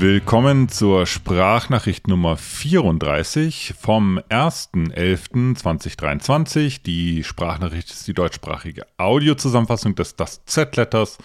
[0.00, 6.82] Willkommen zur Sprachnachricht Nummer 34 vom 1.11.2023.
[6.82, 11.18] Die Sprachnachricht ist die deutschsprachige Audiozusammenfassung des Das Z-Letters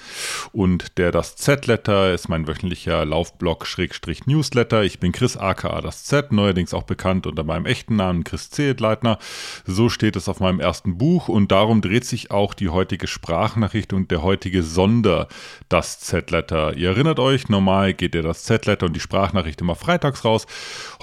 [0.52, 4.84] und der Das Z-Letter ist mein wöchentlicher Laufblog-Newsletter.
[4.84, 9.20] Ich bin Chris aka Das Z, neuerdings auch bekannt unter meinem echten Namen Chris Zehetleitner.
[9.66, 13.94] So steht es auf meinem ersten Buch und darum dreht sich auch die heutige Sprachnachricht
[13.94, 15.30] und der heutige Sonder
[15.70, 16.76] Das Z-Letter.
[16.76, 20.48] Ihr erinnert euch, normal geht der Das Z Und die Sprachnachricht immer freitags raus.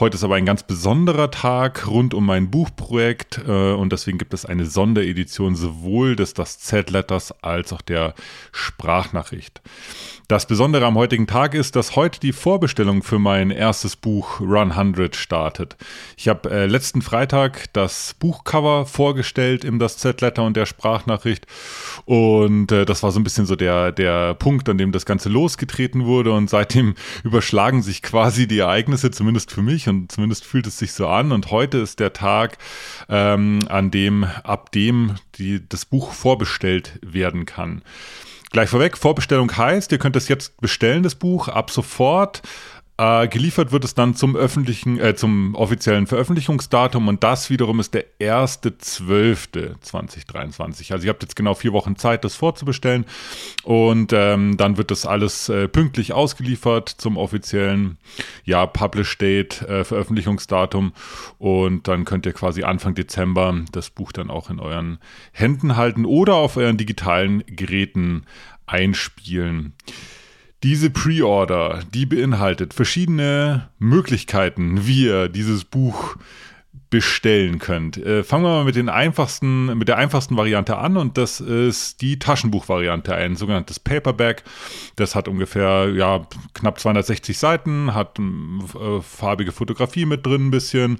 [0.00, 4.34] Heute ist aber ein ganz besonderer Tag rund um mein Buchprojekt äh, und deswegen gibt
[4.34, 8.14] es eine Sonderedition sowohl des das Z-Letters als auch der
[8.50, 9.62] Sprachnachricht.
[10.26, 14.72] Das Besondere am heutigen Tag ist, dass heute die Vorbestellung für mein erstes Buch Run
[14.72, 15.76] 100 startet.
[16.16, 21.46] Ich habe äh, letzten Freitag das Buchcover vorgestellt im das Z-Letter und der Sprachnachricht
[22.06, 25.28] und äh, das war so ein bisschen so der, der Punkt, an dem das Ganze
[25.28, 26.94] losgetreten wurde und seitdem
[27.52, 31.32] überschlagen sich quasi die Ereignisse, zumindest für mich und zumindest fühlt es sich so an
[31.32, 32.56] und heute ist der Tag,
[33.10, 37.82] ähm, an dem ab dem die, das Buch vorbestellt werden kann.
[38.52, 42.40] Gleich vorweg, Vorbestellung heißt, ihr könnt es jetzt bestellen, das Buch, ab sofort.
[43.02, 47.94] Äh, geliefert wird es dann zum öffentlichen, äh, zum offiziellen Veröffentlichungsdatum und das wiederum ist
[47.94, 50.92] der 1.12.2023.
[50.92, 53.04] Also ihr habt jetzt genau vier Wochen Zeit, das vorzubestellen
[53.64, 57.98] und ähm, dann wird das alles äh, pünktlich ausgeliefert zum offiziellen
[58.44, 60.92] ja, Publish Date, äh, Veröffentlichungsdatum
[61.38, 65.00] und dann könnt ihr quasi Anfang Dezember das Buch dann auch in euren
[65.32, 68.26] Händen halten oder auf euren digitalen Geräten
[68.66, 69.72] einspielen.
[70.62, 76.16] Diese Pre-Order, die beinhaltet verschiedene Möglichkeiten, wie ihr dieses Buch
[76.88, 77.96] bestellen könnt.
[77.96, 82.02] Äh, fangen wir mal mit den einfachsten, mit der einfachsten Variante an und das ist
[82.02, 84.44] die Taschenbuchvariante, ein sogenanntes Paperback.
[84.96, 90.98] Das hat ungefähr ja knapp 260 Seiten, hat äh, farbige Fotografie mit drin ein bisschen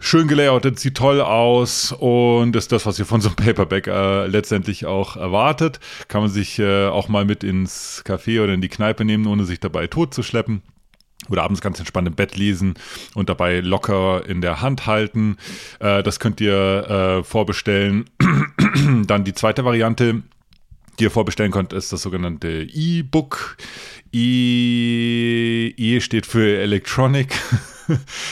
[0.00, 4.26] schön gelayoutet, sieht toll aus und ist das, was ihr von so einem Paperback äh,
[4.26, 5.78] letztendlich auch erwartet.
[6.08, 9.44] Kann man sich äh, auch mal mit ins Café oder in die Kneipe nehmen, ohne
[9.44, 10.62] sich dabei totzuschleppen.
[11.28, 12.74] Oder abends ganz entspannt im Bett lesen
[13.14, 15.36] und dabei locker in der Hand halten.
[15.78, 18.08] Äh, das könnt ihr äh, vorbestellen.
[19.06, 20.22] Dann die zweite Variante,
[20.98, 23.58] die ihr vorbestellen könnt, ist das sogenannte E-Book.
[24.12, 27.34] E, e steht für Electronic.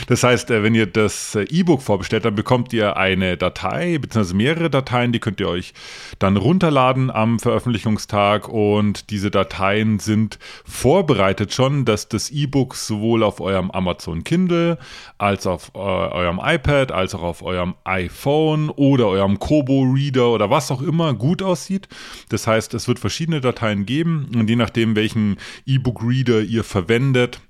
[0.06, 4.36] Das heißt, äh, wenn ihr das äh, E-Book vorbestellt, dann bekommt ihr eine Datei, beziehungsweise
[4.36, 5.74] mehrere Dateien, die könnt ihr euch
[6.18, 13.40] dann runterladen am Veröffentlichungstag und diese Dateien sind vorbereitet schon, dass das E-Book sowohl auf
[13.40, 14.78] eurem Amazon Kindle
[15.18, 20.50] als auf äh, eurem iPad, als auch auf eurem iPhone oder eurem Kobo Reader oder
[20.50, 21.88] was auch immer gut aussieht.
[22.28, 25.36] Das heißt, es wird verschiedene Dateien geben und je nachdem, welchen
[25.66, 27.40] E-Book Reader ihr verwendet,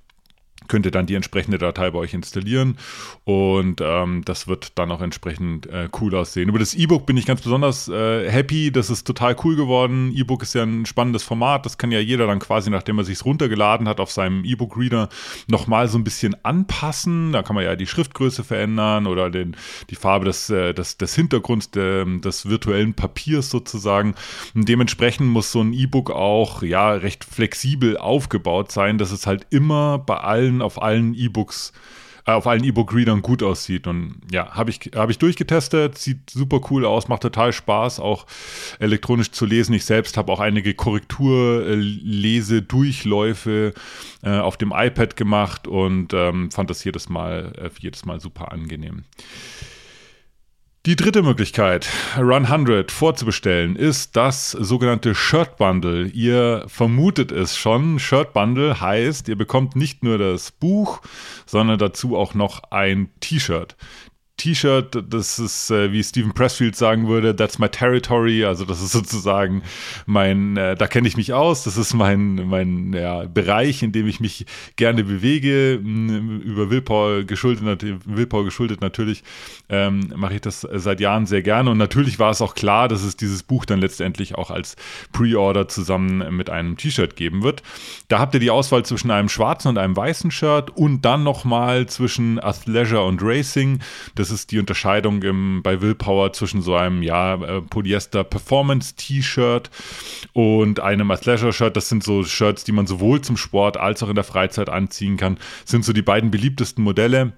[0.69, 2.77] könnt ihr dann die entsprechende Datei bei euch installieren
[3.25, 6.49] und ähm, das wird dann auch entsprechend äh, cool aussehen.
[6.49, 10.13] Über das E-Book bin ich ganz besonders äh, happy, das ist total cool geworden.
[10.15, 13.25] E-Book ist ja ein spannendes Format, das kann ja jeder dann quasi, nachdem er sich
[13.25, 15.09] runtergeladen hat, auf seinem E-Book-Reader
[15.47, 17.31] nochmal so ein bisschen anpassen.
[17.33, 19.55] Da kann man ja die Schriftgröße verändern oder den,
[19.89, 24.15] die Farbe des, äh, des, des Hintergrunds de, des virtuellen Papiers sozusagen.
[24.53, 29.47] Und dementsprechend muss so ein E-Book auch ja recht flexibel aufgebaut sein, dass es halt
[29.49, 31.73] immer bei allen auf allen E-Books
[32.29, 33.87] äh, auf allen E-Book-Readern gut aussieht.
[33.87, 38.25] Und ja, habe ich, hab ich durchgetestet, sieht super cool aus, macht total Spaß, auch
[38.79, 39.73] elektronisch zu lesen.
[39.73, 43.73] Ich selbst habe auch einige Korrekturlesedurchläufe
[44.21, 48.51] äh, auf dem iPad gemacht und ähm, fand das jedes Mal, äh, jedes Mal super
[48.51, 49.05] angenehm.
[50.89, 56.07] Die dritte Möglichkeit, Run 100 vorzubestellen, ist das sogenannte Shirt Bundle.
[56.07, 57.99] Ihr vermutet es schon.
[57.99, 61.01] Shirt Bundle heißt, ihr bekommt nicht nur das Buch,
[61.45, 63.75] sondern dazu auch noch ein T-Shirt.
[64.39, 68.43] T-Shirt, das ist, äh, wie Stephen Pressfield sagen würde, that's my territory.
[68.45, 69.61] Also das ist sozusagen
[70.07, 71.63] mein, äh, da kenne ich mich aus.
[71.63, 74.45] Das ist mein, mein ja, Bereich, in dem ich mich
[74.75, 75.73] gerne bewege.
[75.73, 79.23] Über Willpower geschuldet, Willpower geschuldet natürlich
[79.69, 81.69] ähm, mache ich das seit Jahren sehr gerne.
[81.69, 84.75] Und natürlich war es auch klar, dass es dieses Buch dann letztendlich auch als
[85.11, 87.61] Pre-Order zusammen mit einem T-Shirt geben wird.
[88.07, 91.85] Da habt ihr die Auswahl zwischen einem schwarzen und einem weißen Shirt und dann nochmal
[91.85, 93.79] zwischen Athleisure und Racing.
[94.15, 98.95] Das das ist die Unterscheidung im, bei Willpower zwischen so einem ja, äh, Polyester Performance
[98.95, 99.71] T-Shirt
[100.33, 101.75] und einem Athleisure Shirt.
[101.75, 105.17] Das sind so Shirts, die man sowohl zum Sport als auch in der Freizeit anziehen
[105.17, 105.37] kann.
[105.61, 107.33] Das sind so die beiden beliebtesten Modelle.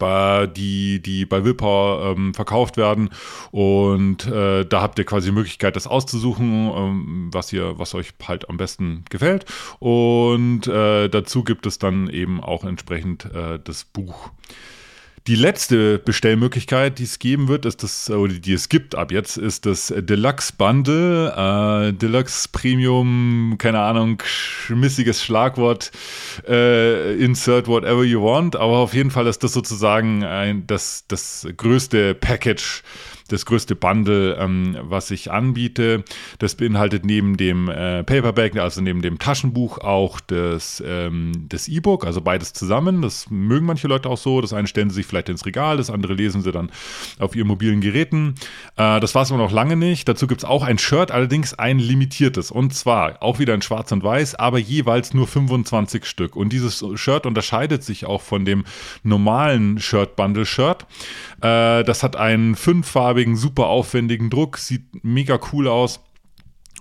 [0.00, 3.10] die, die bei Willpower ähm, verkauft werden.
[3.52, 8.14] Und äh, da habt ihr quasi die Möglichkeit, das auszusuchen, ähm, was ihr, was euch
[8.26, 9.44] halt am besten gefällt.
[9.78, 14.32] Und äh, dazu gibt es dann eben auch entsprechend äh, das Buch.
[15.26, 19.36] Die letzte Bestellmöglichkeit, die es geben wird, ist das, oder die es gibt ab jetzt,
[19.36, 21.32] ist das Deluxe Bundle.
[21.88, 25.90] Äh, Deluxe Premium, keine Ahnung, schmissiges Schlagwort,
[26.46, 31.44] äh, insert whatever you want, aber auf jeden Fall ist das sozusagen ein, das, das
[31.56, 32.84] größte Package
[33.28, 36.04] das größte Bundle, ähm, was ich anbiete.
[36.38, 42.06] Das beinhaltet neben dem äh, Paperback, also neben dem Taschenbuch, auch das ähm, das E-Book,
[42.06, 43.02] also beides zusammen.
[43.02, 44.40] Das mögen manche Leute auch so.
[44.40, 46.70] Das eine stellen sie sich vielleicht ins Regal, das andere lesen sie dann
[47.18, 48.34] auf ihren mobilen Geräten.
[48.76, 50.08] Äh, das war es aber noch lange nicht.
[50.08, 52.50] Dazu gibt es auch ein Shirt, allerdings ein limitiertes.
[52.50, 56.36] Und zwar auch wieder in Schwarz und Weiß, aber jeweils nur 25 Stück.
[56.36, 58.64] Und dieses Shirt unterscheidet sich auch von dem
[59.02, 60.86] normalen Shirt-Bundle-Shirt.
[61.40, 66.00] Äh, das hat einen fünffarbigen, super aufwendigen Druck, sieht mega cool aus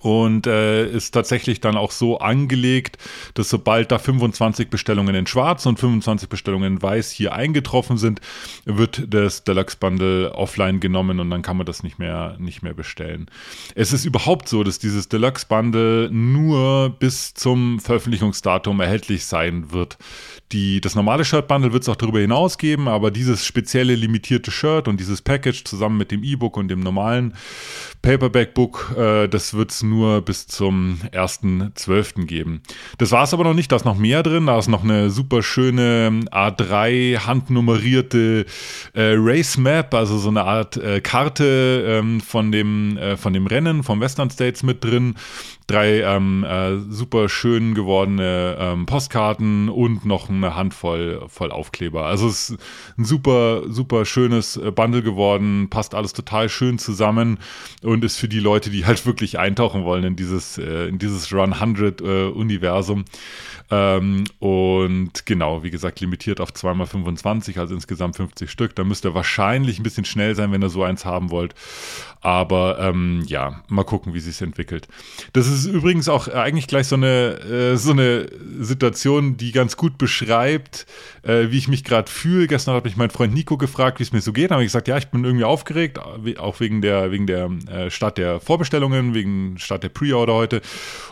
[0.02, 2.98] und äh, ist tatsächlich dann auch so angelegt,
[3.34, 8.22] dass sobald da 25 Bestellungen in Schwarz und 25 Bestellungen in Weiß hier eingetroffen sind,
[8.66, 12.74] wird das Deluxe Bundle offline genommen und dann kann man das nicht mehr nicht mehr
[12.74, 13.28] bestellen.
[13.76, 19.98] Es ist überhaupt so, dass dieses Deluxe Bundle nur bis zum Veröffentlichungsdatum erhältlich sein wird.
[20.52, 24.88] Die, das normale Shirt-Bundle wird es auch darüber hinaus geben, aber dieses spezielle limitierte Shirt
[24.88, 27.34] und dieses Package zusammen mit dem E-Book und dem normalen
[28.04, 32.26] Paperback-Book, äh, das wird es nur bis zum 1.12.
[32.26, 32.62] geben.
[32.98, 35.10] Das war es aber noch nicht, da ist noch mehr drin, da ist noch eine
[35.10, 38.46] super schöne A3 handnummerierte
[38.94, 43.48] äh, Race Map, also so eine Art äh, Karte ähm, von, dem, äh, von dem
[43.48, 45.16] Rennen vom Western States mit drin
[45.68, 52.06] drei ähm, äh, super schön gewordene ähm, Postkarten und noch eine Handvoll voll Aufkleber.
[52.06, 52.60] Also es ist
[52.98, 57.40] ein super, super schönes äh, Bundle geworden, passt alles total schön zusammen
[57.82, 61.32] und ist für die Leute, die halt wirklich eintauchen wollen in dieses, äh, in dieses
[61.34, 63.06] Run 100 äh, Universum.
[63.72, 68.76] Ähm, und genau, wie gesagt, limitiert auf 2x25, also insgesamt 50 Stück.
[68.76, 71.56] Da müsst ihr wahrscheinlich ein bisschen schnell sein, wenn ihr so eins haben wollt.
[72.22, 74.88] Aber ähm, ja, mal gucken, wie sich entwickelt.
[75.34, 78.28] Das ist übrigens auch eigentlich gleich so eine, äh, so eine
[78.60, 80.86] Situation, die ganz gut beschreibt,
[81.24, 82.48] äh, wie ich mich gerade fühle.
[82.48, 84.52] Gestern hat mich mein Freund Nico gefragt, wie es mir so geht.
[84.52, 87.90] Da habe ich gesagt, ja, ich bin irgendwie aufgeregt, auch wegen der, wegen der äh,
[87.90, 90.62] Start der Vorbestellungen, wegen Start der Pre-Order heute.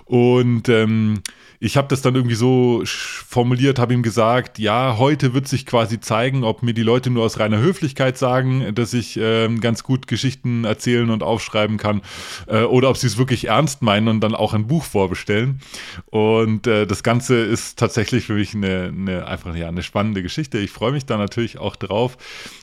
[0.05, 1.21] Und ähm,
[1.63, 6.01] ich habe das dann irgendwie so formuliert, habe ihm gesagt, ja, heute wird sich quasi
[6.01, 10.07] zeigen, ob mir die Leute nur aus reiner Höflichkeit sagen, dass ich äh, ganz gut
[10.07, 12.01] Geschichten erzählen und aufschreiben kann,
[12.47, 15.61] äh, oder ob sie es wirklich ernst meinen und dann auch ein Buch vorbestellen.
[16.07, 20.57] Und äh, das Ganze ist tatsächlich für mich eine, eine einfach ja, eine spannende Geschichte.
[20.57, 22.17] Ich freue mich da natürlich auch drauf,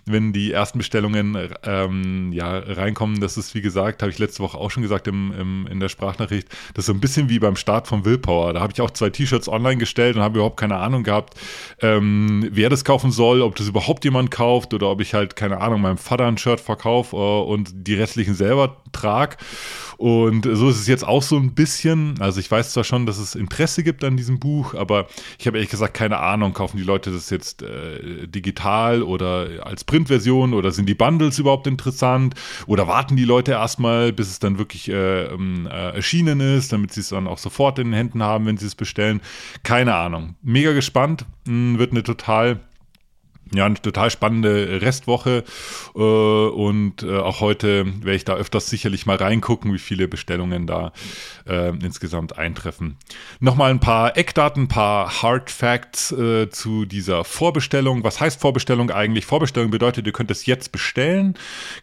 [0.05, 3.23] wenn die ersten Bestellungen ähm, ja, reinkommen.
[3.23, 5.89] Das ist, wie gesagt, habe ich letzte Woche auch schon gesagt im, im, in der
[5.89, 8.53] Sprachnachricht, das ist so ein bisschen wie beim Start von Willpower.
[8.53, 11.35] Da habe ich auch zwei T-Shirts online gestellt und habe überhaupt keine Ahnung gehabt,
[11.81, 15.61] ähm, wer das kaufen soll, ob das überhaupt jemand kauft oder ob ich halt, keine
[15.61, 19.37] Ahnung, meinem Vater ein Shirt verkaufe äh, und die restlichen selber trage.
[20.01, 22.15] Und so ist es jetzt auch so ein bisschen.
[22.21, 25.09] Also ich weiß zwar schon, dass es Interesse gibt an diesem Buch, aber
[25.39, 29.85] ich habe ehrlich gesagt keine Ahnung, kaufen die Leute das jetzt äh, digital oder als
[29.85, 32.35] Printversion oder sind die Bundles überhaupt interessant
[32.67, 36.95] oder warten die Leute erstmal, bis es dann wirklich äh, ähm, äh, erschienen ist, damit
[36.95, 39.21] sie es dann auch sofort in den Händen haben, wenn sie es bestellen.
[39.65, 40.35] Keine Ahnung.
[40.41, 41.27] Mega gespannt.
[41.47, 42.61] Hm, wird eine total
[43.53, 45.45] ja, eine total spannende Restwoche
[45.95, 50.67] äh, und äh, auch heute werde ich da öfters sicherlich mal reingucken, wie viele Bestellungen
[50.67, 50.93] da
[51.49, 52.97] äh, insgesamt eintreffen.
[53.41, 58.05] Nochmal ein paar Eckdaten, ein paar Hard Facts äh, zu dieser Vorbestellung.
[58.05, 59.27] Was heißt Vorbestellung eigentlich?
[59.27, 61.35] Vorbestellung bedeutet, ihr könnt es jetzt bestellen.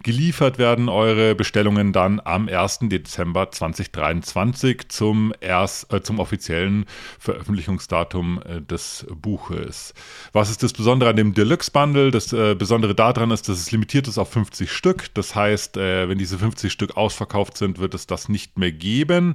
[0.04, 2.80] Geliefert werden eure Bestellungen dann am 1.
[2.84, 6.86] Dezember 2023 zum, erst, äh, zum offiziellen
[7.20, 9.94] Veröffentlichungsdatum äh, des Buches.
[10.32, 11.57] Was ist das Besondere an dem Deluxe?
[11.58, 12.12] Deluxe Bundle.
[12.12, 15.14] Das äh, Besondere daran ist, dass es limitiert ist auf 50 Stück.
[15.16, 19.34] Das heißt, äh, wenn diese 50 Stück ausverkauft sind, wird es das nicht mehr geben.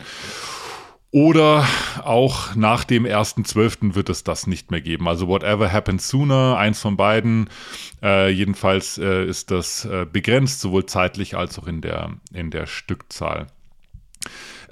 [1.11, 1.67] Oder
[2.05, 3.97] auch nach dem 1.12.
[3.97, 5.09] wird es das nicht mehr geben.
[5.09, 7.51] Also whatever happens sooner, eins von beiden.
[8.03, 12.67] Äh, jedenfalls äh, ist das äh, begrenzt, sowohl zeitlich als auch in der, in der
[12.67, 13.49] Stückzahl.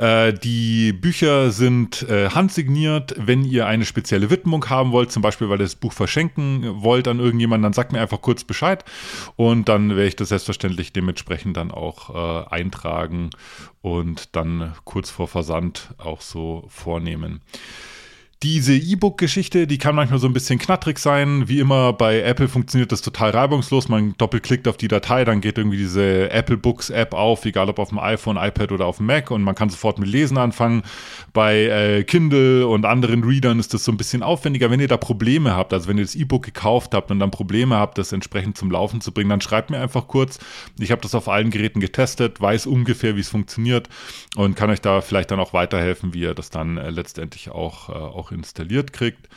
[0.01, 3.15] Äh, die Bücher sind äh, handsigniert.
[3.19, 7.07] Wenn ihr eine spezielle Widmung haben wollt, zum Beispiel, weil ihr das Buch verschenken wollt
[7.07, 8.83] an irgendjemanden, dann sagt mir einfach kurz Bescheid
[9.37, 13.29] und dann werde ich das selbstverständlich dementsprechend dann auch äh, eintragen
[13.83, 17.43] und dann kurz vor Versand auch so vornehmen.
[18.43, 21.47] Diese E-Book-Geschichte, die kann manchmal so ein bisschen knattrig sein.
[21.47, 23.91] Wie immer bei Apple funktioniert das total reibungslos.
[23.91, 27.79] Man doppelklickt auf die Datei, dann geht irgendwie diese Apple Books App auf, egal ob
[27.79, 30.85] auf dem iPhone, iPad oder auf dem Mac und man kann sofort mit Lesen anfangen.
[31.35, 34.71] Bei äh, Kindle und anderen Readern ist das so ein bisschen aufwendiger.
[34.71, 37.77] Wenn ihr da Probleme habt, also wenn ihr das E-Book gekauft habt und dann Probleme
[37.77, 40.39] habt, das entsprechend zum Laufen zu bringen, dann schreibt mir einfach kurz.
[40.79, 43.91] Ich habe das auf allen Geräten getestet, weiß ungefähr, wie es funktioniert
[44.37, 47.91] und kann euch da vielleicht dann auch weiterhelfen, wie ihr das dann äh, letztendlich auch,
[47.91, 49.29] äh, auch installiert kriegt.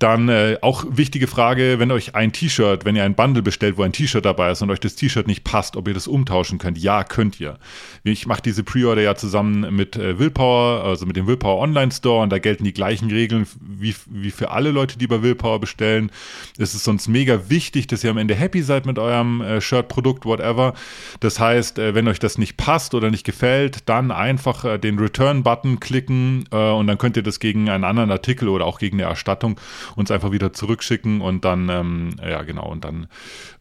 [0.00, 3.82] Dann äh, auch wichtige Frage, wenn euch ein T-Shirt, wenn ihr ein Bundle bestellt, wo
[3.82, 6.78] ein T-Shirt dabei ist und euch das T-Shirt nicht passt, ob ihr das umtauschen könnt.
[6.78, 7.58] Ja, könnt ihr.
[8.02, 12.22] Ich mache diese Pre-Order ja zusammen mit äh, Willpower, also mit dem Willpower Online Store
[12.22, 16.10] und da gelten die gleichen Regeln wie, wie für alle Leute, die bei Willpower bestellen.
[16.56, 19.88] Es ist sonst mega wichtig, dass ihr am Ende happy seid mit eurem äh, Shirt,
[19.88, 20.72] Produkt, whatever.
[21.20, 24.98] Das heißt, äh, wenn euch das nicht passt oder nicht gefällt, dann einfach äh, den
[24.98, 28.98] Return-Button klicken äh, und dann könnt ihr das gegen einen anderen Artikel oder auch gegen
[28.98, 29.60] eine Erstattung
[29.96, 33.08] uns einfach wieder zurückschicken und dann, ähm, ja genau, und dann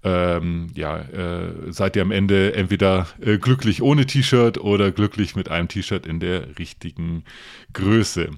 [0.04, 5.50] ähm, ja, äh, seid ihr am Ende entweder äh, glücklich ohne T-Shirt oder glücklich mit
[5.50, 7.24] einem T-Shirt in der richtigen
[7.74, 8.30] Größe.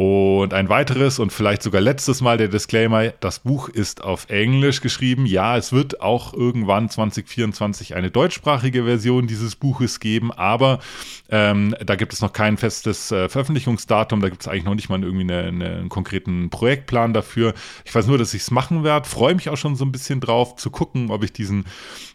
[0.00, 4.80] Und ein weiteres und vielleicht sogar letztes Mal der Disclaimer, das Buch ist auf Englisch
[4.80, 5.26] geschrieben.
[5.26, 10.78] Ja, es wird auch irgendwann 2024 eine deutschsprachige Version dieses Buches geben, aber
[11.30, 14.88] ähm, da gibt es noch kein festes äh, Veröffentlichungsdatum, da gibt es eigentlich noch nicht
[14.88, 17.52] mal irgendwie eine, eine, einen konkreten Projektplan dafür.
[17.84, 20.20] Ich weiß nur, dass ich es machen werde, freue mich auch schon so ein bisschen
[20.20, 21.64] drauf, zu gucken, ob ich diesen,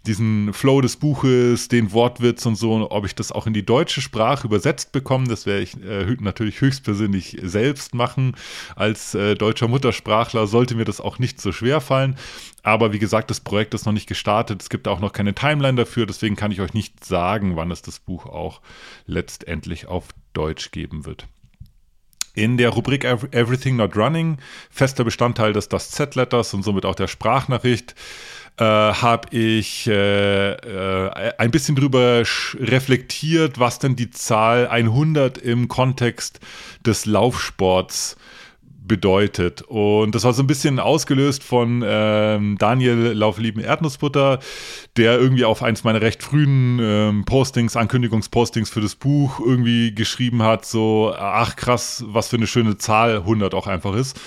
[0.07, 3.99] diesen Flow des Buches, den Wortwitz und so, ob ich das auch in die deutsche
[3.99, 5.27] Sprache übersetzt bekomme.
[5.27, 8.35] Das wäre ich äh, natürlich höchstpersönlich selbst selbst machen.
[8.75, 12.15] Als äh, deutscher Muttersprachler sollte mir das auch nicht so schwer fallen.
[12.61, 14.61] Aber wie gesagt, das Projekt ist noch nicht gestartet.
[14.61, 16.05] Es gibt auch noch keine Timeline dafür.
[16.05, 18.61] Deswegen kann ich euch nicht sagen, wann es das Buch auch
[19.07, 21.27] letztendlich auf Deutsch geben wird.
[22.35, 24.37] In der Rubrik Everything Not Running,
[24.71, 27.93] fester Bestandteil des Das Z-Letters und somit auch der Sprachnachricht,
[28.57, 32.23] äh, habe ich äh, äh, ein bisschen drüber
[32.59, 36.39] reflektiert, was denn die Zahl 100 im Kontext
[36.85, 38.15] des Laufsports
[38.87, 39.61] bedeutet.
[39.61, 44.39] Und das war so ein bisschen ausgelöst von ähm, Daniel Lauflieben Erdnussbutter,
[44.97, 50.43] der irgendwie auf eins meiner recht frühen ähm, Postings, Ankündigungspostings für das Buch irgendwie geschrieben
[50.43, 54.19] hat, so, ach krass, was für eine schöne Zahl 100 auch einfach ist.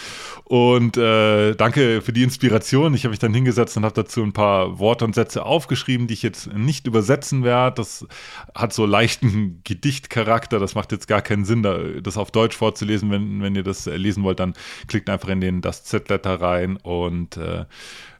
[0.48, 2.94] Und äh, danke für die Inspiration.
[2.94, 6.14] Ich habe mich dann hingesetzt und habe dazu ein paar Worte und Sätze aufgeschrieben, die
[6.14, 7.74] ich jetzt nicht übersetzen werde.
[7.74, 8.06] Das
[8.54, 10.60] hat so leichten Gedichtcharakter.
[10.60, 11.64] Das macht jetzt gar keinen Sinn,
[12.00, 13.10] das auf Deutsch vorzulesen.
[13.10, 14.45] Wenn, wenn ihr das lesen wollt, dann
[14.86, 17.64] klickt einfach in den das Z-Letter rein und äh,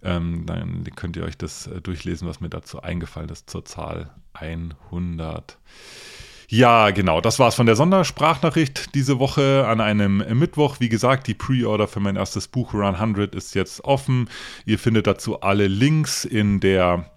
[0.02, 4.10] ähm, dann könnt ihr euch das äh, durchlesen, was mir dazu eingefallen ist zur Zahl
[4.34, 5.58] 100.
[6.48, 7.20] Ja, genau.
[7.20, 10.76] Das war's von der Sondersprachnachricht diese Woche an einem Mittwoch.
[10.78, 14.30] Wie gesagt, die Pre-Order für mein erstes Buch Run 100 ist jetzt offen.
[14.64, 17.10] Ihr findet dazu alle Links in der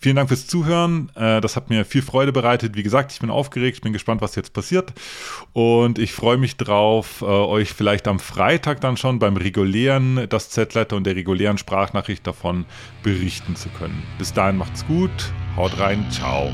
[0.00, 1.10] Vielen Dank fürs Zuhören.
[1.14, 2.76] Äh, das hat mir viel Freude bereitet.
[2.76, 4.92] Wie gesagt, ich bin aufgeregt, ich bin gespannt, was jetzt passiert.
[5.52, 10.50] Und ich freue mich drauf, äh, euch vielleicht am Freitag dann schon beim regulären, das
[10.50, 12.66] Z-Letter und der regulären Sprachnachricht davon
[13.04, 14.02] berichten zu können.
[14.18, 16.52] Bis dahin macht's gut, haut rein, ciao.